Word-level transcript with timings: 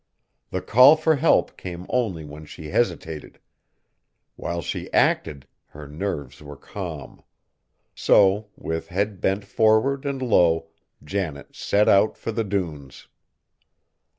The 0.49 0.63
call 0.63 0.95
for 0.95 1.17
help 1.17 1.55
came 1.57 1.85
only 1.87 2.25
when 2.25 2.47
she 2.47 2.69
hesitated; 2.71 3.37
while 4.35 4.59
she 4.63 4.91
acted 4.91 5.45
her 5.67 5.87
nerves 5.87 6.41
were 6.41 6.57
calm. 6.57 7.21
So, 7.93 8.49
with 8.55 8.87
head 8.87 9.21
bent 9.21 9.45
forward 9.45 10.05
and 10.07 10.19
low, 10.19 10.69
Janet 11.03 11.55
set 11.55 11.87
out 11.87 12.17
for 12.17 12.31
the 12.31 12.43
dunes. 12.43 13.09